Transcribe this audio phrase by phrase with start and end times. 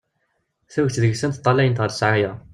[0.71, 2.31] Tuget deg-sent ṭṭalayent ɣer ssɛaya.